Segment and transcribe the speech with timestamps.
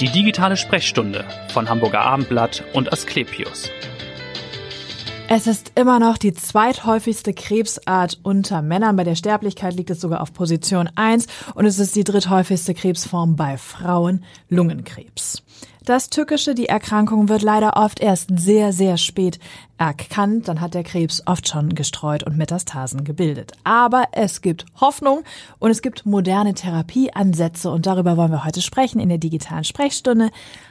[0.00, 3.68] Die digitale Sprechstunde von Hamburger Abendblatt und Asklepios.
[5.28, 8.94] Es ist immer noch die zweithäufigste Krebsart unter Männern.
[8.94, 11.26] Bei der Sterblichkeit liegt es sogar auf Position 1
[11.56, 15.42] und es ist die dritthäufigste Krebsform bei Frauen, Lungenkrebs.
[15.84, 19.40] Das Tückische, die Erkrankung wird leider oft erst sehr, sehr spät
[19.78, 20.48] erkannt.
[20.48, 23.52] Dann hat der Krebs oft schon gestreut und Metastasen gebildet.
[23.64, 25.22] Aber es gibt Hoffnung
[25.58, 30.30] und es gibt moderne Therapieansätze und darüber wollen wir heute sprechen in der digitalen Sprechstunde.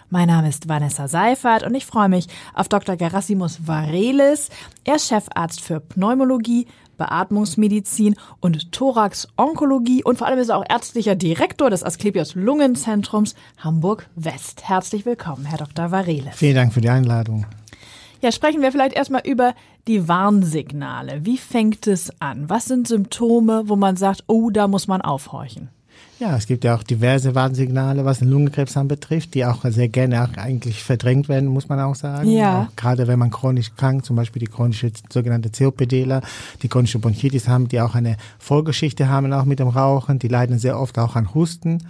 [0.10, 2.96] Mein Name ist Vanessa Seifert und ich freue mich auf Dr.
[2.96, 4.50] Gerasimos Varelis.
[4.84, 11.16] Er ist Chefarzt für Pneumologie, Beatmungsmedizin und Thorax-Onkologie und vor allem ist er auch ärztlicher
[11.16, 14.68] Direktor des Asklepios Lungenzentrums Hamburg-West.
[14.68, 15.92] Herzlich willkommen, Herr Dr.
[15.92, 16.32] Varele.
[16.34, 17.46] Vielen Dank für die Einladung.
[18.22, 19.54] Ja, sprechen wir vielleicht erstmal über
[19.88, 21.26] die Warnsignale.
[21.26, 22.50] Wie fängt es an?
[22.50, 25.70] Was sind Symptome, wo man sagt, oh, da muss man aufhorchen?
[26.20, 30.24] Ja, es gibt ja auch diverse Warnsignale, was den Lungenkrebs anbetrifft, die auch sehr gerne
[30.24, 32.28] auch eigentlich verdrängt werden, muss man auch sagen.
[32.32, 32.64] Ja.
[32.64, 36.22] Auch gerade wenn man chronisch krank, zum Beispiel die chronische sogenannte COPDler,
[36.64, 40.58] die chronische Bronchitis haben, die auch eine Vorgeschichte haben auch mit dem Rauchen, die leiden
[40.58, 41.84] sehr oft auch an Husten.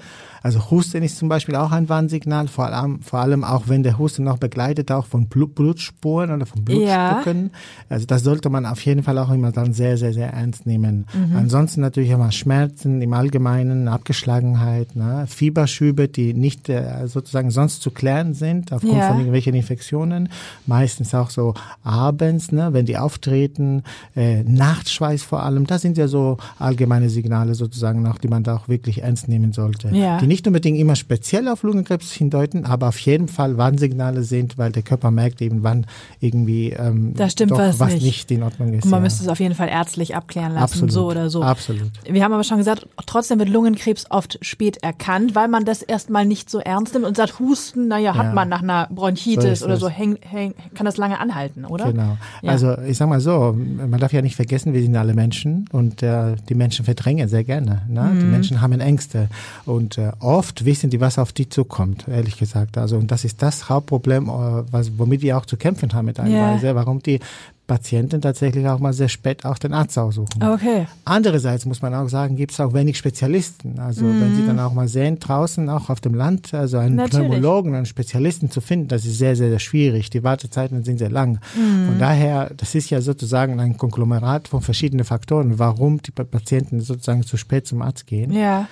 [0.48, 3.98] Also Husten ist zum Beispiel auch ein Warnsignal, vor allem, vor allem auch wenn der
[3.98, 7.52] Husten noch begleitet, auch von Blut, Blutspuren oder von Blutspucken.
[7.52, 7.59] Ja.
[7.90, 11.06] Also das sollte man auf jeden Fall auch immer dann sehr, sehr, sehr ernst nehmen.
[11.14, 11.36] Mhm.
[11.36, 15.25] Ansonsten natürlich immer Schmerzen im Allgemeinen, Abgeschlagenheit, ne?
[15.28, 19.09] Fieberschübe, die nicht äh, sozusagen sonst zu klären sind aufgrund ja.
[19.09, 20.30] von irgendwelchen Infektionen.
[20.66, 22.70] Meistens auch so abends, ne?
[22.72, 23.84] wenn die auftreten,
[24.16, 25.68] äh, Nachtschweiß vor allem.
[25.68, 29.52] Das sind ja so allgemeine Signale sozusagen, auch die man da auch wirklich ernst nehmen
[29.52, 29.90] sollte.
[29.90, 30.20] Ja.
[30.20, 34.72] Die nicht unbedingt immer speziell auf Lungenkrebs hindeuten, aber auf jeden Fall Warnsignale sind, weil
[34.72, 35.86] der Körper merkt eben, wann
[36.20, 38.04] irgendwie ähm, da stimmt doch was, was nicht.
[38.04, 38.32] nicht.
[38.32, 38.84] in Ordnung ist.
[38.86, 39.04] Und man ja.
[39.06, 40.92] müsste es auf jeden Fall ärztlich abklären lassen, Absolut.
[40.92, 41.42] so oder so.
[41.42, 41.90] Absolut.
[42.08, 46.26] Wir haben aber schon gesagt, trotzdem wird Lungenkrebs oft spät erkannt, weil man das erstmal
[46.26, 48.34] nicht so ernst nimmt und sagt, Husten, naja, hat Ja.
[48.34, 51.92] man nach einer Bronchitis So oder so, häng, häng, kann das lange anhalten, oder?
[51.92, 52.18] Genau.
[52.42, 52.52] Ja.
[52.52, 56.03] Also ich sag mal so, man darf ja nicht vergessen, wir sind alle Menschen und
[56.03, 57.84] äh, die Menschen verdrängen sehr gerne.
[57.88, 58.12] Ne?
[58.20, 58.31] Die Mhm.
[58.31, 59.30] Menschen haben Ängste
[59.66, 62.78] und äh, oft wissen die, was auf die zukommt, ehrlich gesagt.
[62.78, 66.73] Also und das ist das Hauptproblem, äh, was, womit wir auch zu kämpfen haben teilweise,
[66.75, 67.19] warum die
[67.67, 70.41] Patienten tatsächlich auch mal sehr spät auch den Arzt aussuchen.
[70.41, 70.88] Okay.
[71.03, 73.78] Andererseits muss man auch sagen, gibt es auch wenig Spezialisten.
[73.79, 76.95] Also wenn Sie dann auch mal sehen, draußen auch auf dem Land, also einen Mhm.
[77.01, 77.28] Natürlich.
[77.28, 80.09] Pneumologen, einen Spezialisten zu finden, das ist sehr, sehr, sehr schwierig.
[80.09, 81.39] Die Wartezeiten sind sehr lang.
[81.57, 81.88] Mhm.
[81.88, 86.79] Von daher, das ist ja sozusagen ein Konglomerat von verschiedenen Faktoren, warum die Pa- Patienten
[86.79, 88.31] sozusagen zu spät zum Arzt gehen.
[88.31, 88.69] Ja.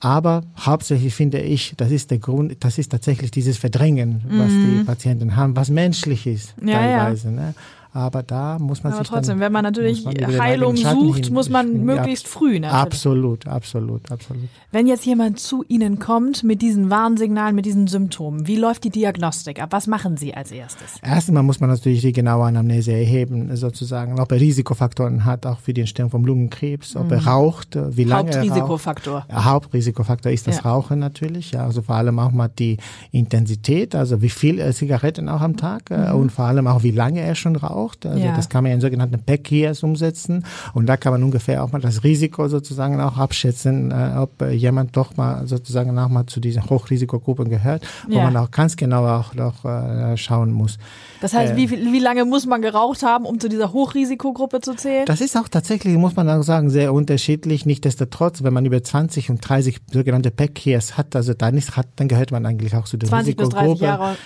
[0.00, 4.84] Aber hauptsächlich finde ich, das ist der Grund, das ist tatsächlich dieses Verdrängen, was die
[4.84, 6.68] Patienten haben, was menschlich ist Mhm.
[6.68, 6.98] Ja, ja.
[6.98, 7.30] teilweise.
[7.32, 7.54] Ne?
[7.98, 11.34] Aber da muss man Aber sich trotzdem, dann, wenn man natürlich man Heilung sucht, hin-
[11.34, 12.60] muss man möglichst früh.
[12.60, 12.72] Natürlich.
[12.82, 14.44] Absolut, absolut, absolut.
[14.70, 18.90] Wenn jetzt jemand zu Ihnen kommt mit diesen Warnsignalen, mit diesen Symptomen, wie läuft die
[18.90, 19.70] Diagnostik ab?
[19.72, 20.98] Was machen Sie als erstes?
[21.02, 25.74] Erstmal muss man natürlich die genaue Anamnese erheben, sozusagen, ob er Risikofaktoren hat, auch für
[25.74, 28.48] die Entstehung vom Lungenkrebs, ob er raucht, wie lange er raucht.
[28.50, 29.26] Hauptrisikofaktor.
[29.32, 30.62] Hauptrisikofaktor ist das Ja.
[30.70, 32.76] Rauchen natürlich, ja, also vor allem auch mal die
[33.10, 36.90] Intensität, also wie viel äh, Zigaretten auch am Tag äh, und vor allem auch wie
[36.92, 37.87] lange er schon raucht.
[38.04, 38.24] Also Mhm.
[38.24, 38.36] Ja.
[38.36, 40.44] das kann man ja in sogenannten Pack-Years umsetzen
[40.74, 44.50] und da kann man ungefähr auch mal das Risiko sozusagen auch abschätzen, äh, ob äh,
[44.52, 48.24] jemand doch mal sozusagen auch mal zu diesen Hochrisikogruppen gehört, wo Ja.
[48.24, 50.78] man auch ganz genau auch noch äh, schauen muss.
[51.20, 54.74] Das heißt, wie, viel- wie lange muss man geraucht haben, um zu dieser Hochrisikogruppe zu
[54.74, 55.04] zählen?
[55.06, 57.66] Das ist auch tatsächlich, muss man auch sagen, sehr unterschiedlich.
[57.66, 62.06] Nichtsdestotrotz, wenn man über 20 und 30 sogenannte Pack-Years hat, also dann ist, hat, dann
[62.08, 63.84] gehört man eigentlich auch zu der 20 bis 30 Risikogruppe.
[63.84, 64.16] Jahre.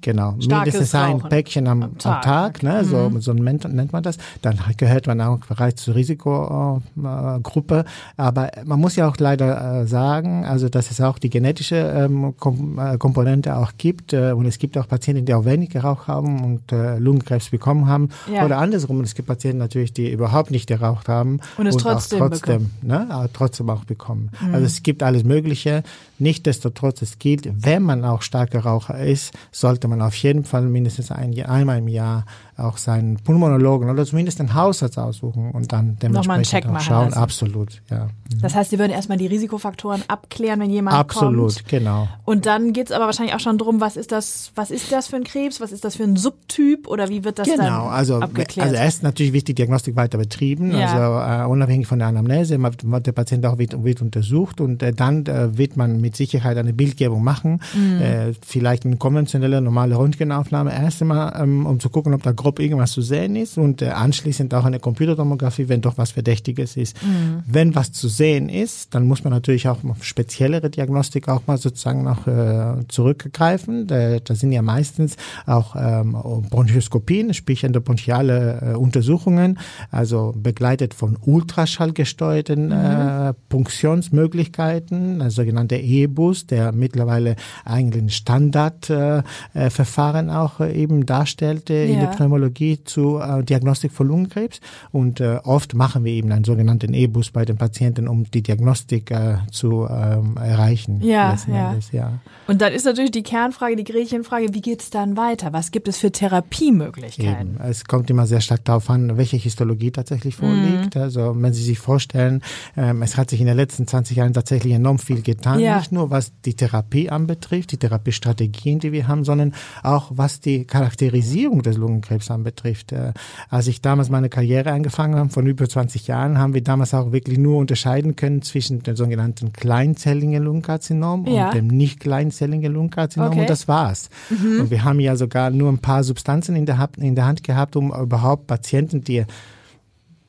[0.00, 1.28] Genau, mindestens ein Rauchen.
[1.28, 3.20] Päckchen am, am Tag, Tag, ne, so, Mhm.
[3.20, 4.18] so nennt, nennt man das.
[4.40, 7.84] Dann gehört man auch bereits zur Risikogruppe.
[8.16, 12.34] Aber man muss ja auch leider äh, sagen, also dass es auch die genetische ähm,
[12.78, 14.12] äh, Komponente auch gibt.
[14.12, 18.08] Äh, und es gibt auch Patienten, die auch wenig geraucht haben und Lungenkrebs bekommen haben.
[18.32, 18.44] Ja.
[18.44, 22.18] Oder andersrum, es gibt Patienten natürlich, die überhaupt nicht geraucht haben Und es auch trotzdem
[22.18, 24.30] trotzdem, ne, aber trotzdem auch bekommen.
[24.52, 25.82] Also es gibt alles Mögliche.
[26.22, 31.10] Nichtsdestotrotz, es gilt, wenn man auch starker Raucher ist, sollte man auf jeden Fall mindestens
[31.10, 32.24] ein, einmal im Jahr
[32.56, 37.06] auch seinen Pulmonologen oder zumindest einen Hausarzt aussuchen und dann dementsprechend Check auch schauen.
[37.06, 37.18] lassen.
[37.18, 38.08] Absolut, ja.
[38.40, 41.68] Das heißt, Sie würden erstmal die Risikofaktoren abklären, wenn jemand Absolut, kommt.
[41.68, 42.08] genau.
[42.24, 45.16] Und dann geht's aber wahrscheinlich auch schon drum, was ist das, was ist das für
[45.16, 48.20] ein Krebs, was ist das für ein Subtyp oder wie wird das Genau, dann also,
[48.20, 48.68] abgeklärt?
[48.68, 50.86] also erst natürlich wird die Diagnostik weiter betrieben, Ja.
[50.92, 54.92] also äh, unabhängig von der Anamnese, man, der Patient auch wird, wird untersucht und äh,
[54.92, 58.00] dann äh, wird man mit Sicherheit eine Bildgebung machen, Mhm.
[58.00, 62.60] äh, vielleicht eine konventionelle, normale Röntgenaufnahme erst einmal, ähm, um zu gucken, ob da grob
[62.60, 66.76] irgendwas was zu sehen ist und äh, anschließend auch eine Computertomographie, wenn doch was Verdächtiges
[66.76, 67.02] ist.
[67.02, 67.42] Mhm.
[67.46, 71.58] Wenn was zu sehen ist, dann muss man natürlich auch auf speziellere Diagnostik auch mal
[71.58, 73.86] sozusagen noch äh, zurückgreifen.
[73.86, 75.16] Da, da sind ja meistens
[75.46, 76.16] auch ähm,
[76.50, 79.58] Bronchoskopien, sprich endobronchiale äh, Untersuchungen,
[79.90, 82.72] also begleitet von ultraschallgesteuerten mhm.
[82.72, 91.74] äh, Punktionsmöglichkeiten, also sogenannte E-Bus, der mittlerweile eigentlich ein Standardverfahren äh, auch äh, eben darstellte
[91.74, 91.84] ja.
[91.84, 94.60] in der Pneumologie zur äh, Diagnostik von Lungenkrebs.
[94.90, 99.10] Und äh, oft machen wir eben einen sogenannten E-Bus bei den Patienten, um die Diagnostik
[99.10, 101.00] äh, zu ähm, erreichen.
[101.02, 101.76] Ja, ja.
[101.92, 102.12] ja.
[102.46, 105.52] Und dann ist natürlich die Kernfrage, die Gretchenfrage, wie geht es dann weiter?
[105.52, 107.56] Was gibt es für Therapiemöglichkeiten?
[107.56, 107.64] Eben.
[107.64, 110.94] Es kommt immer sehr stark darauf an, welche Histologie tatsächlich vorliegt.
[110.94, 111.02] Mhm.
[111.02, 112.42] Also wenn Sie sich vorstellen,
[112.76, 115.81] ähm, es hat sich in den letzten 20 Jahren tatsächlich enorm viel getan, ja.
[115.82, 119.52] Nicht nur was die Therapie anbetrifft, die Therapiestrategien, die wir haben, sondern
[119.82, 122.92] auch was die Charakterisierung des Lungenkrebs anbetrifft.
[122.92, 123.12] Äh,
[123.48, 127.10] als ich damals meine Karriere angefangen habe, von über 20 Jahren, haben wir damals auch
[127.10, 131.46] wirklich nur unterscheiden können zwischen dem sogenannten kleinzelligen Lungenkarzinom ja.
[131.46, 133.40] und dem nicht kleinzelligen Lungenkarzinom okay.
[133.40, 134.08] und das war's.
[134.30, 134.60] Mhm.
[134.60, 137.74] Und wir haben ja sogar nur ein paar Substanzen in der, in der Hand gehabt,
[137.74, 139.24] um überhaupt Patienten, die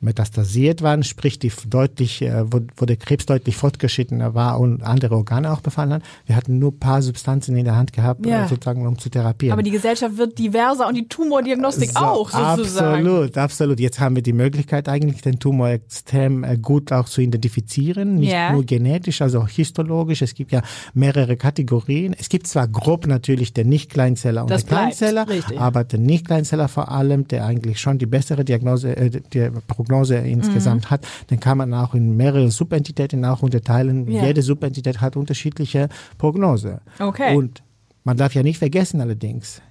[0.03, 5.15] metastasiert waren, sprich die deutlich, äh, wo, wo der Krebs deutlich fortgeschrittener war und andere
[5.15, 6.03] Organe auch befallen hat.
[6.25, 8.45] Wir hatten nur paar Substanzen in der Hand gehabt, ja.
[8.45, 9.53] Äh, sozusagen, um zu therapieren.
[9.53, 13.07] Aber die Gesellschaft wird diverser und die Tumordiagnostik so, auch sozusagen.
[13.07, 13.79] Absolut, absolut.
[13.79, 18.31] Jetzt haben wir die Möglichkeit eigentlich, den Tumor extrem äh, gut auch zu identifizieren, nicht
[18.31, 18.53] yeah.
[18.53, 20.21] nur genetisch, also auch histologisch.
[20.21, 20.61] Es gibt ja
[20.93, 22.15] mehrere Kategorien.
[22.17, 25.25] Es gibt zwar grob natürlich den Nicht-Kleinzeller und das den Kleinzeller,
[25.57, 30.17] aber den Nicht-Kleinzeller vor allem, der eigentlich schon die bessere Diagnose, äh, die Prognose Prognose
[30.17, 30.89] insgesamt mhm.
[30.89, 34.09] hat, dann kann man auch in mehrere Subentitäten auch unterteilen.
[34.09, 34.25] Ja.
[34.25, 36.81] Jede Subentität hat unterschiedliche Prognose.
[36.99, 37.35] Okay.
[37.35, 37.61] Und
[38.03, 39.61] man darf ja nicht vergessen allerdings,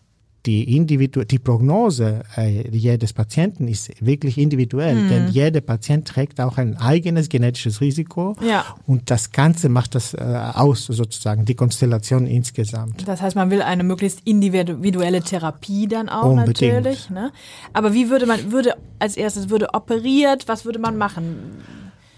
[0.46, 5.08] die, Individu die Prognose äh, jedes Patienten ist wirklich individuell, mhm.
[5.08, 8.64] denn jeder Patient trägt auch ein eigenes genetisches Risiko ja.
[8.86, 10.18] und das Ganze macht das äh,
[10.54, 13.06] aus, sozusagen, die Konstellation insgesamt.
[13.06, 16.74] Das heißt, man will eine möglichst individuelle Therapie dann auch Unbedingt.
[16.74, 17.10] natürlich.
[17.10, 17.30] Ne?
[17.72, 21.62] Aber wie würde man, würde als erstes, würde operiert, was würde man machen?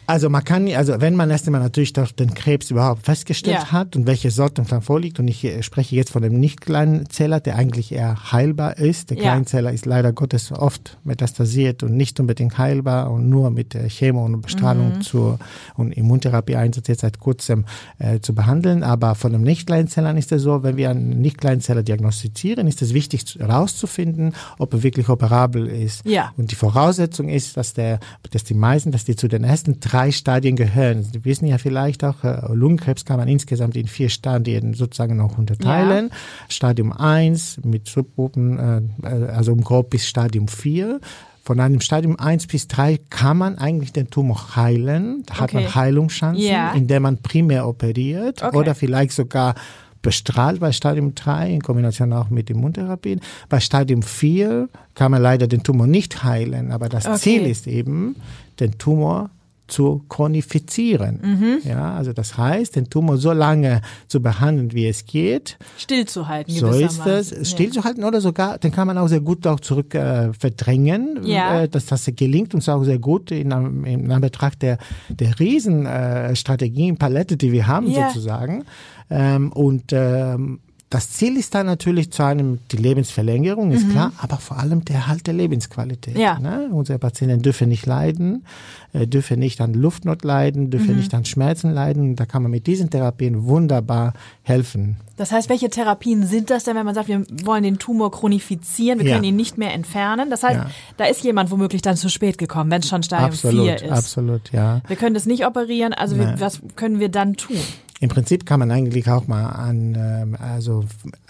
[0.06, 3.72] Also man kann, also wenn man erst einmal natürlich den Krebs überhaupt festgestellt ja.
[3.72, 7.08] hat und welche Sorten dann vorliegt, und ich äh, spreche jetzt von dem nicht kleinen
[7.08, 9.10] Zeller, der eigentlich eher heilbar ist.
[9.10, 9.22] Der ja.
[9.22, 14.42] Kleinzeller ist leider Gottes oft metastasiert und nicht unbedingt heilbar und nur mit Chemo und
[14.42, 15.00] Bestrahlung mhm.
[15.00, 15.38] zur
[15.74, 17.64] und Immuntherapie Einsatz jetzt seit kurzem
[17.98, 18.82] äh, zu behandeln.
[18.82, 21.82] Aber von dem nicht kleinen Zellern ist es so, wenn wir einen nicht kleinen Zeller
[21.82, 26.06] diagnostizieren, ist es wichtig herauszufinden, ob er wirklich operabel ist.
[26.06, 26.32] Ja.
[26.36, 29.93] Und die Voraussetzung ist, dass der, dass die meisten, dass die zu den ersten drei
[30.10, 31.02] Stadien gehören.
[31.02, 35.38] Sie wissen ja vielleicht auch, äh, Lungenkrebs kann man insgesamt in vier Stadien sozusagen noch
[35.38, 36.08] unterteilen.
[36.10, 36.16] Ja.
[36.48, 38.58] Stadium 1 mit Subgruppen,
[39.02, 41.00] äh, also grob bis Stadium 4.
[41.44, 45.22] Von einem Stadium 1 bis 3 kann man eigentlich den Tumor heilen.
[45.26, 46.72] Da hat man Heilungschancen, ja.
[46.72, 48.56] indem man primär operiert okay.
[48.56, 49.54] oder vielleicht sogar
[50.00, 53.20] bestrahlt bei Stadium 3 in Kombination auch mit Immuntherapien.
[53.48, 57.18] Bei Stadium 4 kann man leider den Tumor nicht heilen, aber das okay.
[57.18, 58.16] Ziel ist eben,
[58.60, 59.30] den Tumor
[59.66, 61.20] zu chronifizieren.
[61.22, 61.58] Mhm.
[61.68, 65.58] Ja, also das heißt, den Tumor so lange zu behandeln, wie es geht.
[65.78, 66.54] Stillzuhalten.
[66.54, 67.50] So ist es.
[67.50, 71.20] Stillzuhalten oder sogar, den kann man auch sehr gut auch zurück äh, verdrängen.
[71.24, 71.62] Ja.
[71.62, 73.50] Äh, dass das gelingt uns auch sehr gut in,
[73.84, 74.78] in Anbetracht der,
[75.08, 78.08] der Riesenstrategien, äh, Palette, die wir haben ja.
[78.08, 78.64] sozusagen.
[79.10, 80.60] Ähm, und ähm,
[80.94, 83.90] das Ziel ist dann natürlich zu einem die Lebensverlängerung, ist mhm.
[83.90, 86.16] klar, aber vor allem der Erhalt der Lebensqualität.
[86.16, 86.38] Ja.
[86.38, 86.68] Ne?
[86.70, 88.46] Unsere Patienten dürfen nicht leiden,
[88.92, 90.98] äh, dürfen nicht an Luftnot leiden, dürfen mhm.
[90.98, 92.14] nicht an Schmerzen leiden.
[92.14, 94.12] Da kann man mit diesen Therapien wunderbar
[94.44, 94.98] helfen.
[95.16, 99.00] Das heißt, welche Therapien sind das denn, wenn man sagt, wir wollen den Tumor chronifizieren,
[99.00, 99.30] wir können ja.
[99.30, 100.30] ihn nicht mehr entfernen?
[100.30, 100.70] Das heißt, ja.
[100.96, 103.90] da ist jemand womöglich dann zu spät gekommen, wenn es schon Stadium absolut, 4 ist.
[103.90, 104.80] Absolut, ja.
[104.86, 107.56] Wir können das nicht operieren, also wir, was können wir dann tun?
[108.00, 110.84] Im Prinzip kann man eigentlich auch mal an ähm, also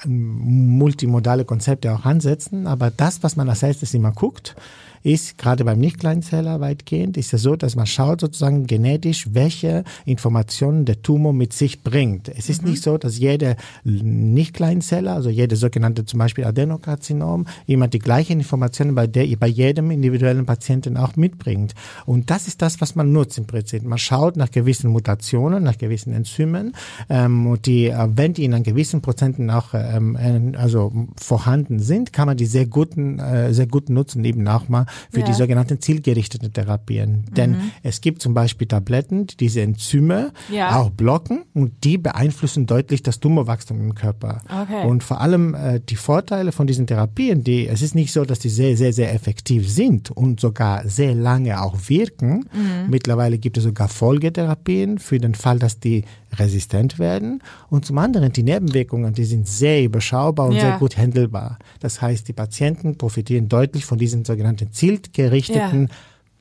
[0.04, 4.56] multimodale Konzepte auch ansetzen, aber das, was man als erstes immer guckt,
[5.04, 10.87] ist gerade beim Nicht-Kleinzeller weitgehend, ist es so, dass man schaut sozusagen genetisch, welche Informationen
[10.87, 12.30] der Tumor mit sich bringt.
[12.30, 12.70] Es ist mhm.
[12.70, 18.94] nicht so, dass jede Nicht-Kleinzeller, also jede sogenannte zum Beispiel Adenokarzinom, immer die gleichen Informationen
[18.94, 21.75] bei, der, bei jedem individuellen Patienten auch mitbringt.
[22.06, 23.82] Und das ist das, was man nutzt im Prinzip.
[23.82, 26.73] Man schaut nach gewissen Mutationen, nach gewissen Enzymen,
[27.11, 32.26] ähm, die, äh, wenn die in einem gewissen Prozenten auch ähm, also vorhanden sind, kann
[32.26, 35.26] man die sehr guten, äh, sehr gut nutzen, eben auch mal für Ja.
[35.26, 37.24] die sogenannten zielgerichteten Therapien.
[37.36, 37.70] Denn Mhm.
[37.82, 40.76] es gibt zum Beispiel Tabletten, die diese Enzyme Ja.
[40.80, 44.42] auch blocken und die beeinflussen deutlich das Tumorwachstum im Körper.
[44.48, 44.86] Okay.
[44.86, 48.38] Und vor allem äh, die Vorteile von diesen Therapien, die, es ist nicht so, dass
[48.38, 52.44] die sehr, sehr, sehr effektiv sind und sogar sehr lange auch wirken.
[52.52, 52.90] Mhm.
[52.90, 56.04] Mittlerweile gibt es sogar Folgetherapien für den Fall, dass die
[56.38, 57.43] resistent werden.
[57.71, 60.61] Und zum anderen die Nebenwirkungen, die sind sehr überschaubar und Ja.
[60.61, 61.59] sehr gut handelbar.
[61.81, 65.88] Das heißt, die Patienten profitieren deutlich von diesen sogenannten zielgerichteten,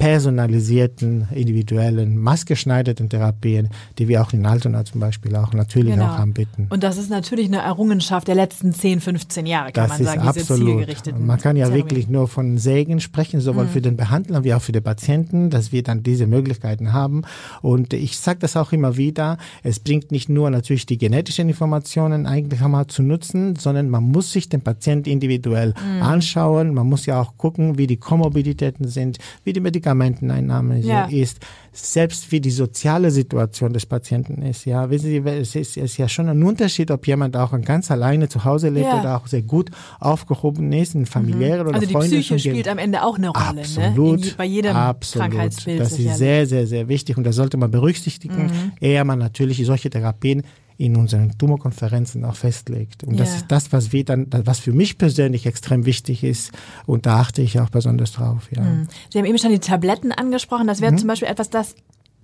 [0.03, 6.07] personalisierten, individuellen, maßgeschneiderten Therapien, die wir auch in Altona zum Beispiel auch natürlich Genau.
[6.07, 6.67] auch anbieten.
[6.69, 10.07] Und das ist natürlich eine Errungenschaft der letzten 10, 15 Jahre, kann Das man ist
[10.07, 10.67] sagen, diese absolut.
[10.67, 11.85] zielgerichteten Man kann ja Therapien.
[11.89, 15.71] wirklich nur von Segen sprechen, sowohl für den Behandler wie auch für den Patienten, dass
[15.71, 17.21] wir dann diese Möglichkeiten haben.
[17.61, 22.25] Und ich sage das auch immer wieder, es bringt nicht nur natürlich die genetischen Informationen
[22.25, 26.73] eigentlich einmal zu nutzen, sondern man muss sich den Patienten individuell anschauen.
[26.73, 29.61] Man muss ja auch gucken, wie die Komorbiditäten sind, wie die
[29.95, 31.05] Medikamenteneinnahme Ja.
[31.05, 31.39] ist,
[31.71, 34.65] selbst wie die soziale Situation des Patienten ist.
[34.65, 38.29] Ja, wissen Sie, es ist, ist ja schon ein Unterschied, ob jemand auch ganz alleine
[38.29, 38.99] zu Hause lebt Ja.
[38.99, 43.03] oder auch sehr gut aufgehoben ist, in familiären oder Also die Psyche spielt am Ende
[43.03, 44.27] auch eine Rolle, Absolut, ne?
[44.27, 45.29] In, bei jedem absolut.
[45.31, 45.79] Krankheitsbild.
[45.79, 46.17] Das ist sicherlich.
[46.17, 48.71] sehr, sehr, sehr wichtig und das sollte man berücksichtigen, Mhm.
[48.79, 50.43] ehe man natürlich solche Therapien
[50.77, 53.03] in unseren Tumorkonferenzen auch festlegt.
[53.03, 53.35] Und das Ja.
[53.37, 56.51] ist das, was wir dann, was für mich persönlich extrem wichtig ist
[56.85, 58.49] und da achte ich auch besonders drauf.
[58.55, 58.61] Ja.
[58.63, 58.87] Mhm.
[59.11, 60.67] Sie haben eben schon die Tabletten angesprochen.
[60.67, 60.83] Das Mhm.
[60.83, 61.75] wäre zum Beispiel etwas, das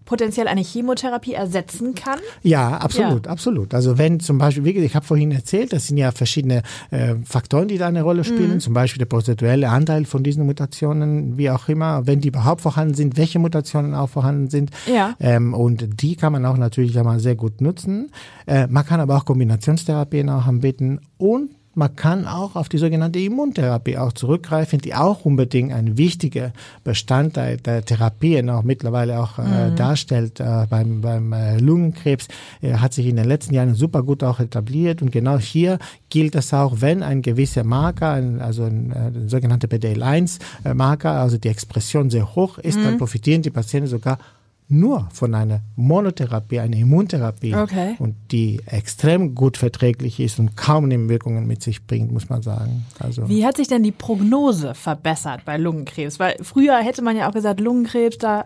[0.09, 2.17] potenziell eine Chemotherapie ersetzen kann.
[2.41, 3.75] Ja, absolut, absolut.
[3.75, 7.67] Also wenn zum Beispiel, wie ich habe vorhin erzählt, das sind ja verschiedene äh, Faktoren,
[7.67, 8.59] die da eine Rolle spielen, Mhm.
[8.59, 12.95] zum Beispiel der prozentuelle Anteil von diesen Mutationen, wie auch immer, wenn die überhaupt vorhanden
[12.95, 14.71] sind, welche Mutationen auch vorhanden sind.
[14.91, 15.15] Ja.
[15.19, 18.09] Ähm, und die kann man auch natürlich einmal sehr gut nutzen.
[18.47, 23.19] Äh, man kann aber auch Kombinationstherapien auch anbieten und man kann auch auf die sogenannte
[23.19, 26.51] Immuntherapie auch zurückgreifen, die auch unbedingt ein wichtiger
[26.83, 32.27] Bestandteil der Therapien auch mittlerweile auch äh, darstellt äh, beim, beim äh, Lungenkrebs.
[32.61, 36.35] Er hat sich in den letzten Jahren super gut auch etabliert und genau hier gilt
[36.35, 41.47] das auch, wenn ein gewisser Marker, ein, also ein, äh, ein sogenannter PD-L1-Marker, also die
[41.47, 44.19] Expression sehr hoch ist, dann profitieren die Patienten sogar
[44.71, 47.95] nur von einer Monotherapie, einer Immuntherapie Okay.
[47.99, 52.85] und die extrem gut verträglich ist und kaum Nebenwirkungen mit sich bringt, muss man sagen.
[52.99, 56.19] Also Wie hat sich denn die Prognose verbessert bei Lungenkrebs?
[56.19, 58.45] Weil früher hätte man ja auch gesagt, Lungenkrebs, da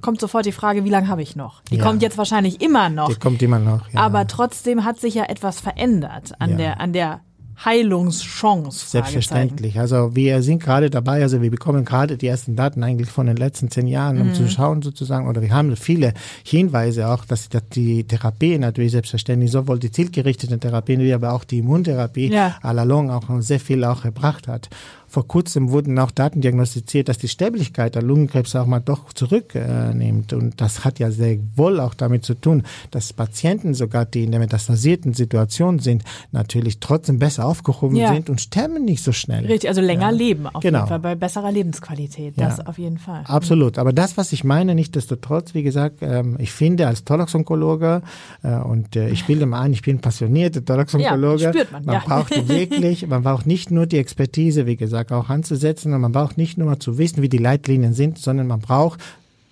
[0.00, 1.62] kommt sofort die Frage, wie lange habe ich noch?
[1.70, 1.84] Die Ja.
[1.84, 3.08] kommt jetzt wahrscheinlich immer noch.
[3.08, 3.88] die kommt immer noch.
[3.90, 4.00] Ja.
[4.00, 6.56] Aber trotzdem hat sich ja etwas verändert an Ja.
[6.56, 7.20] der, an der
[7.64, 8.88] Heilungschance.
[8.90, 9.78] Selbstverständlich.
[9.78, 13.36] Also wir sind gerade dabei, also wir bekommen gerade die ersten Daten eigentlich von den
[13.36, 14.34] letzten zehn Jahren, um Mhm.
[14.34, 16.14] zu schauen sozusagen, oder wir haben viele
[16.44, 21.44] Hinweise auch, dass dass die Therapie natürlich selbstverständlich, sowohl die zielgerichteten Therapien wie aber auch
[21.44, 22.56] die Immuntherapie Ja.
[22.62, 24.68] allalong auch sehr viel auch gebracht hat.
[25.10, 30.32] Vor kurzem wurden auch Daten diagnostiziert, dass die Sterblichkeit der Lungenkrebs auch mal doch zurücknimmt.
[30.32, 32.62] Und das hat ja sehr wohl auch damit zu tun,
[32.92, 38.14] dass Patienten sogar, die in der metastasierten Situation sind, natürlich trotzdem besser aufgehoben Ja.
[38.14, 39.46] sind und sterben nicht so schnell.
[39.46, 40.16] Richtig, also länger Ja.
[40.16, 40.78] leben auf Genau.
[40.78, 42.36] jeden Fall, bei besserer Lebensqualität.
[42.36, 42.46] Ja.
[42.48, 43.22] Das auf jeden Fall.
[43.26, 43.78] Absolut.
[43.78, 48.02] Aber das, was ich meine, nichtsdestotrotz, wie gesagt, ähm, ich finde als Thoraxonkologe
[48.44, 51.42] äh, und äh, ich bilde mal ein, ich bin passionierter Thoraxonkologe.
[51.42, 52.02] Ja, spürt man, ja.
[52.06, 56.36] braucht wirklich, man braucht nicht nur die Expertise, wie gesagt, auch anzusetzen und man braucht
[56.38, 59.00] nicht nur zu wissen, wie die Leitlinien sind, sondern man braucht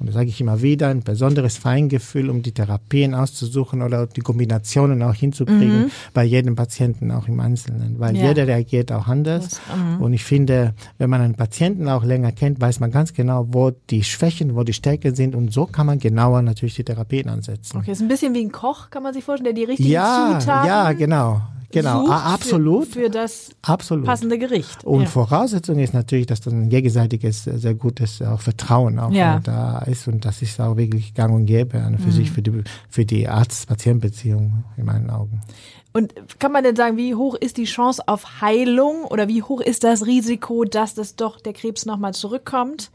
[0.00, 4.20] und das sage ich immer wieder, ein besonderes Feingefühl, um die Therapien auszusuchen oder die
[4.20, 8.20] Kombinationen auch hinzukriegen bei jedem Patienten auch im Einzelnen, weil Mhm.
[8.20, 8.28] Ja.
[8.28, 9.60] jeder reagiert auch anders.
[9.98, 13.72] Und ich finde, wenn man einen Patienten auch länger kennt, weiß man ganz genau, wo
[13.90, 17.76] die Schwächen, wo die Stärken sind und so kann man genauer natürlich die Therapien ansetzen.
[17.78, 20.38] Okay, ist ein bisschen wie ein Koch, kann man sich vorstellen, der die richtigen Ja,
[20.40, 21.40] Zutaten ja, genau,
[21.70, 24.04] genau, sucht absolut, Für, für das absolut.
[24.06, 24.84] passende Gericht.
[24.84, 25.06] Und ja.
[25.06, 29.36] Voraussetzung ist natürlich, dass dann ein gegenseitiges, äh, sehr gutes auch Vertrauen auch Ja.
[29.36, 32.10] äh, da ist und das ist auch wirklich gang und gäbe für Mhm.
[32.12, 35.40] sich, für die, für die Arzt-Patient-Beziehung in meinen Augen.
[35.92, 39.60] Und kann man denn sagen, wie hoch ist die Chance auf Heilung oder wie hoch
[39.60, 42.90] ist das Risiko, dass das doch der Krebs nochmal zurückkommt?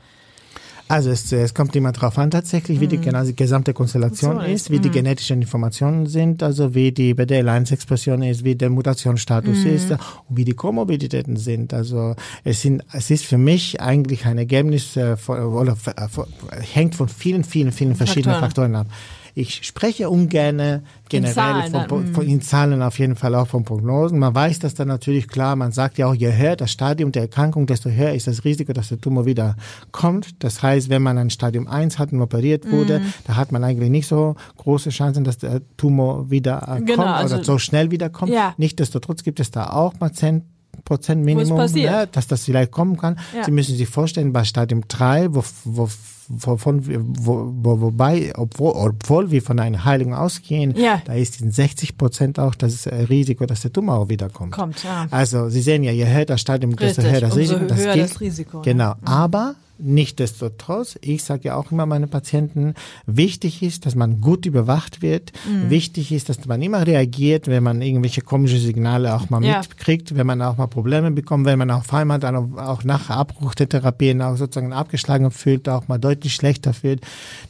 [0.88, 4.54] Also es, es kommt immer drauf an tatsächlich, wie die, genau, die gesamte Konstellation Konstellation
[4.54, 9.92] ist, wie die genetischen Informationen sind, also wie die BDL1-Expression ist, wie der Mutationsstatus ist
[9.92, 10.00] und
[10.30, 11.74] wie die Komorbiditäten sind.
[11.74, 16.96] Also es sind, es ist für mich eigentlich ein Ergebnis äh, von, oder äh, hängt
[16.96, 18.74] von vielen, vielen, vielen verschiedenen Faktoren.
[18.74, 18.88] Faktoren ab.
[19.36, 24.20] Ich spreche ungern generell Zahlen von, von, in Zahlen auf jeden Fall auch von Prognosen.
[24.20, 25.56] Man weiß das dann natürlich klar.
[25.56, 28.74] Man sagt ja auch, je höher das Stadium der Erkrankung, desto höher ist das Risiko,
[28.74, 29.56] dass der Tumor wieder
[29.92, 30.44] kommt.
[30.44, 33.14] Das heißt, wenn man ein Stadium 1 hat und operiert wurde, Mhm.
[33.26, 37.08] da hat man eigentlich nicht so große Chancen, dass der Tumor wieder äh, Genau, kommt
[37.16, 38.32] also- oder so schnell wiederkommt.
[38.32, 38.54] Ja.
[38.58, 40.48] Nichtsdestotrotz gibt es da auch Patienten,
[40.86, 43.18] Prozent Minimum, ne, dass das vielleicht kommen kann.
[43.36, 43.44] Ja.
[43.46, 45.88] Sie müssen sich vorstellen, bei Stadium 3, wo, wo,
[46.30, 51.02] wir, wo, wo, wobei, obwohl, obwohl wir von einer Heilung ausgehen, Ja.
[51.06, 54.52] da ist in 60 Prozent auch das äh, Risiko, dass der Tumor auch wiederkommt.
[54.52, 55.08] Kommt, ja.
[55.12, 57.66] Also Sie sehen ja, je höher das Stadium, desto Richtig, höher das Risiko.
[57.66, 58.10] Das höher gilt.
[58.12, 58.62] das Risiko?
[58.62, 58.94] Genau.
[59.06, 62.74] Aber Nichtsdestotrotz, ich sage ja auch immer meinen Patienten,
[63.06, 65.32] wichtig ist, dass man gut überwacht wird.
[65.50, 65.70] Mhm.
[65.70, 69.60] Wichtig ist, dass man immer reagiert, wenn man irgendwelche komische Signale auch mal Ja.
[69.60, 73.56] mitkriegt, wenn man auch mal Probleme bekommt, wenn man auf einmal dann auch nach Abbruch
[73.56, 77.02] der Therapien auch sozusagen abgeschlagen fühlt, auch mal deutlich schlechter fühlt.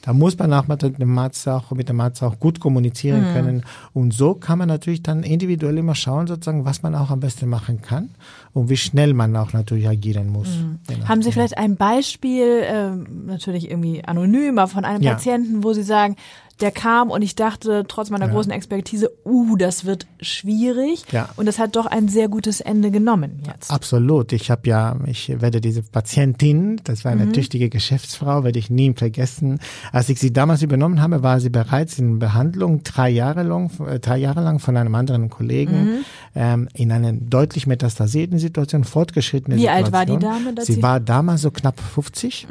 [0.01, 3.33] Da muss man auch mit dem Arzt auch, mit dem Arzt auch gut kommunizieren Mhm.
[3.33, 3.63] können.
[3.93, 7.47] Und so kann man natürlich dann individuell immer schauen, sozusagen, was man auch am besten
[7.49, 8.09] machen kann
[8.53, 10.47] und wie schnell man auch natürlich agieren muss.
[10.49, 11.07] Mhm.
[11.07, 15.12] Haben Sie vielleicht ein Beispiel, ähm, natürlich irgendwie anonym, aber von einem Ja.
[15.12, 16.15] Patienten, wo Sie sagen,
[16.62, 18.31] der kam und ich dachte, trotz meiner Ja.
[18.33, 21.03] großen Expertise, uh, das wird schwierig.
[21.12, 21.29] Ja.
[21.36, 23.72] Und das hat doch ein sehr gutes Ende genommen jetzt.
[23.72, 24.31] Absolut.
[24.33, 28.93] Ich habe ja, ich werde diese Patientin, das war eine tüchtige Geschäftsfrau, werde ich nie
[28.93, 29.60] vergessen.
[29.91, 34.00] Als ich sie damals übernommen habe, war sie bereits in Behandlung drei Jahre lang, äh,
[34.00, 36.03] drei Jahre lang von einem anderen Kollegen
[36.36, 39.86] ähm, in einer deutlich metastasierten Situation, fortgeschrittene Wie Situation.
[39.86, 42.48] alt war die Dame, Sie sie- war damals so knapp 50.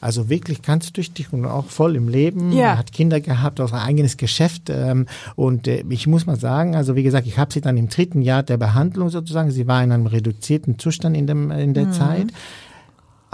[0.00, 2.52] Also wirklich ganz tüchtig und auch voll im Leben.
[2.52, 2.76] Ja.
[2.78, 4.70] Hat Kinder gehabt, auch ein eigenes Geschäft.
[4.70, 7.88] Ähm, und äh, ich muss mal sagen, also wie gesagt, ich habe sie dann im
[7.88, 11.92] dritten Jahr der Behandlung sozusagen, sie war in einem reduzierten Zustand in, dem, in der
[11.92, 12.28] Zeit.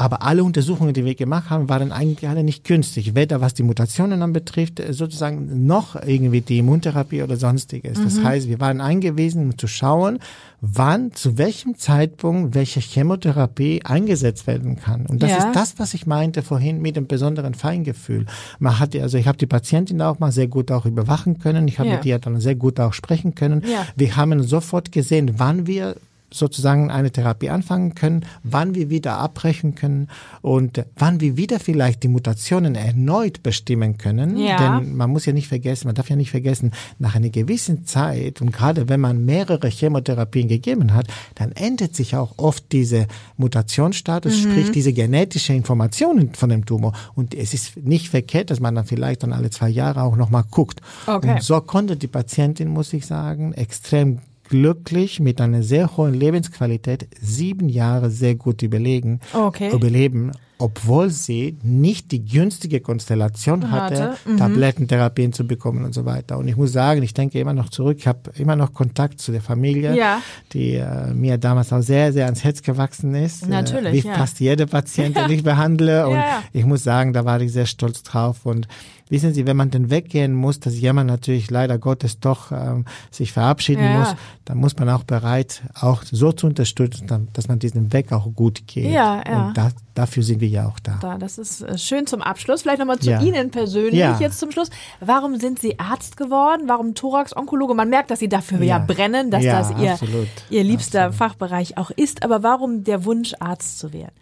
[0.03, 3.15] Aber alle Untersuchungen, die wir gemacht haben, waren eigentlich alle nicht günstig.
[3.15, 8.03] Weder was die Mutationen anbetrifft, äh, sozusagen noch irgendwie die Immuntherapie oder sonstiges.
[8.03, 10.19] Das heißt, wir waren eingewiesen, um zu schauen,
[10.61, 15.07] wann, zu welchem Zeitpunkt welche Chemotherapie eingesetzt werden kann.
[15.07, 15.37] Und das Ja.
[15.39, 18.27] ist das, was ich meinte vorhin mit dem besonderen Feingefühl.
[18.59, 21.69] Man hat, also ich habe die Patientin auch mal sehr gut auch überwachen können.
[21.69, 21.95] Ich habe Ja.
[21.97, 23.63] mit ihr dann sehr gut auch sprechen können.
[23.71, 23.87] Ja.
[23.95, 25.95] Wir haben sofort gesehen, wann wir
[26.33, 30.09] sozusagen eine Therapie anfangen können, wann wir wieder abbrechen können
[30.41, 34.37] und wann wir wieder vielleicht die Mutationen erneut bestimmen können.
[34.37, 34.79] Ja.
[34.79, 38.41] Denn man muss ja nicht vergessen, man darf ja nicht vergessen, nach einer gewissen Zeit
[38.41, 44.33] und gerade wenn man mehrere Chemotherapien gegeben hat, dann ändert sich auch oft diese Mutationsstatus,
[44.45, 44.51] Mhm.
[44.51, 46.93] sprich diese genetische Informationen von dem Tumor.
[47.15, 50.45] Und es ist nicht verkehrt, dass man dann vielleicht dann alle zwei Jahre auch nochmal
[50.51, 50.81] guckt.
[51.07, 51.33] Okay.
[51.35, 54.21] Und so konnte die Patientin, muss ich sagen, extrem
[54.53, 59.73] glücklich mit einer sehr hohen Lebensqualität sieben Jahre sehr gut überlegen, Okay.
[59.75, 64.37] überleben, obwohl sie nicht die günstige Konstellation hatte, Hatte, mhm.
[64.37, 66.39] Tablettentherapien zu bekommen und so weiter.
[66.39, 69.33] Und ich muss sagen, ich denke immer noch zurück, ich habe immer noch Kontakt zu
[69.33, 70.21] der Familie, Ja.
[70.53, 73.49] die äh, mir damals auch sehr, sehr ans Herz gewachsen ist.
[73.49, 74.15] Natürlich, Äh, wie ja.
[74.15, 76.07] fast jede Patientin, die ich behandle.
[76.09, 76.23] Und
[76.53, 78.47] ich muss sagen, da war ich sehr stolz drauf.
[78.47, 78.69] Und
[79.11, 83.33] wissen Sie, wenn man dann weggehen muss, dass jemand natürlich leider Gottes doch ähm, sich
[83.33, 83.99] verabschieden Ja.
[83.99, 88.33] muss, dann muss man auch bereit, auch so zu unterstützen, dass man diesen Weg auch
[88.35, 88.91] gut geht.
[88.93, 89.49] Ja, ja.
[89.49, 90.99] Und da, dafür sind wir ja auch da.
[91.01, 92.63] Da, das ist äh, schön zum Abschluss.
[92.63, 93.21] Vielleicht nochmal zu Ja.
[93.21, 94.17] Ihnen persönlich Ja.
[94.21, 94.71] jetzt zum Schluss.
[95.01, 96.63] Warum sind Sie Arzt geworden?
[96.67, 97.75] Warum Thorax-Onkologe?
[97.75, 100.29] Man merkt, dass Sie dafür ja, brennen, dass das Ihr, absolut.
[100.51, 101.19] Ihr liebster Absolut.
[101.19, 102.23] Fachbereich auch ist.
[102.23, 104.13] Aber warum der Wunsch, Arzt zu werden?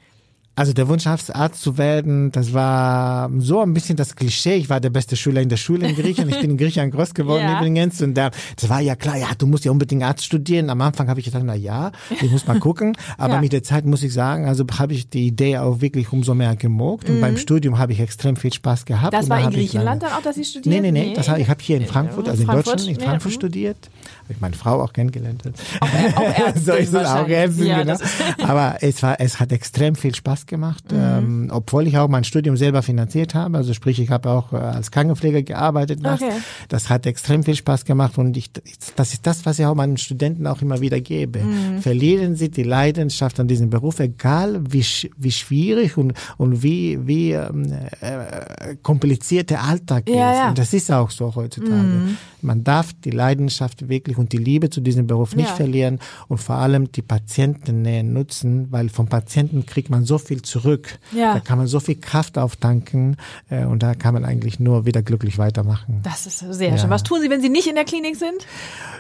[0.61, 4.57] Also der Wunsch, Arzt zu werden, das war so ein bisschen das Klischee.
[4.57, 6.35] Ich war der beste Schüler in der Schule in Griechenland.
[6.35, 7.57] Ich bin in Griechenland groß geworden Ja.
[7.59, 8.03] übrigens.
[8.03, 10.69] Und da, das war ja klar, ja, du musst ja unbedingt Arzt studieren.
[10.69, 12.95] Am Anfang habe ich gedacht, na ja, ich muss mal gucken.
[13.17, 13.41] Aber Ja.
[13.41, 16.55] mit der Zeit muss ich sagen, also habe ich die Idee auch wirklich umso mehr
[16.57, 17.09] gemogt.
[17.09, 19.15] Und beim Studium habe ich extrem viel Spaß gehabt.
[19.15, 19.17] Mhm.
[19.19, 20.83] Das war in ich Griechenland dann auch, dass Sie Nee, studieren?
[20.83, 23.33] nee, nee, das habe ich habe hier in Frankfurt, also in Frankfurt, Deutschland, in Frankfurt
[23.33, 23.35] mhm.
[23.37, 23.77] studiert.
[24.25, 25.43] Habe ich meine Frau auch kennengelernt.
[25.81, 25.89] Auch
[26.47, 27.27] Ärztin so ist es auch.
[27.27, 27.97] Ärztin, Ja, genau.
[28.43, 30.99] Aber es war, es hat extrem viel Spaß gemacht, Mhm.
[30.99, 33.57] ähm, obwohl ich auch mein Studium selber finanziert habe.
[33.57, 36.01] Also sprich, ich habe auch äh, als Krankenpfleger gearbeitet.
[36.05, 36.31] Okay.
[36.69, 38.51] Das hat extrem viel Spaß gemacht und ich,
[38.97, 41.39] das ist das, was ich auch meinen Studenten auch immer wieder gebe.
[41.39, 41.81] Mhm.
[41.81, 44.85] Verlieren Sie die Leidenschaft an diesem Beruf, egal wie,
[45.17, 50.37] wie schwierig und, und wie, wie ähm, äh, kompliziert der Alltag Ja, ist.
[50.39, 50.49] ja.
[50.51, 52.17] Und das ist auch so heutzutage.
[52.43, 55.55] Man darf die Leidenschaft wirklich und die Liebe zu diesem Beruf nicht Ja.
[55.55, 60.99] verlieren und vor allem die Patientennähe nutzen, weil vom Patienten kriegt man so viel zurück.
[61.13, 61.35] Ja.
[61.35, 63.17] Da kann man so viel Kraft auftanken
[63.49, 66.01] äh, und da kann man eigentlich nur wieder glücklich weitermachen.
[66.03, 66.79] Das ist sehr Ja.
[66.79, 66.91] schön.
[66.91, 68.47] Was tun Sie, wenn Sie nicht in der Klinik sind?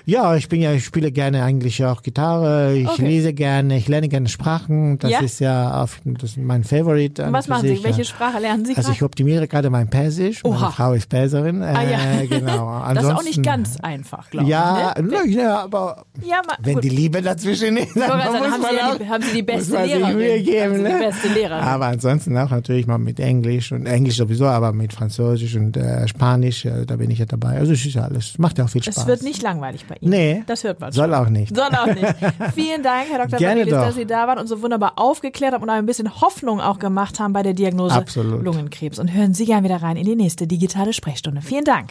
[0.06, 3.06] Ja, ich bin ja, ich spiele gerne eigentlich auch Gitarre, ich Okay.
[3.06, 4.98] lese gerne, ich lerne gerne Sprachen.
[4.98, 5.20] Das Ja?
[5.20, 7.24] ist ja auf, das ist mein Favorite.
[7.24, 7.82] an Was machen Sie?
[7.84, 8.04] Welche ja.
[8.04, 8.96] Sprache lernen Sie Also gerade?
[8.96, 10.44] ich optimiere gerade mein Persisch.
[10.44, 10.58] Oha.
[10.60, 11.62] Meine Frau ist Perserin.
[11.62, 11.98] Äh, Ah, ja.
[12.28, 12.82] genau.
[12.94, 15.02] Das ist auch nicht ganz einfach, glaube Ja, ich.
[15.02, 15.08] Ne?
[15.12, 16.84] na, ja, aber Ja, ma, wenn gut.
[16.84, 19.32] die Liebe dazwischen ist, dann, sagen, muss haben man Sie ja auch, die- haben Sie
[19.34, 20.16] die beste Lehrerin.
[20.16, 20.82] Mühe geben.
[20.82, 21.12] Ne?
[21.20, 21.64] Beste Lehrerin.
[21.64, 26.06] Aber ansonsten auch natürlich mal mit Englisch und Englisch sowieso, aber mit Französisch und äh,
[26.08, 27.58] Spanisch, äh, da bin ich ja dabei.
[27.58, 28.98] Also es ist ja alles, macht ja auch viel Spaß.
[28.98, 30.10] Es wird nicht langweilig bei Ihnen.
[30.10, 30.42] Nee.
[30.46, 31.14] Das hört man Soll schon.
[31.14, 31.54] auch nicht.
[31.54, 32.14] Soll auch nicht.
[32.54, 33.38] Vielen Dank, Herr Dr.
[33.38, 36.60] Gerne Vangelis, dass Sie da waren und so wunderbar aufgeklärt haben und ein bisschen Hoffnung
[36.60, 38.42] auch gemacht haben bei der Diagnose Absolut.
[38.42, 38.98] Lungenkrebs.
[38.98, 41.42] Und hören Sie gern wieder rein in die nächste digitale Sprechstunde.
[41.42, 41.90] Vielen Dank.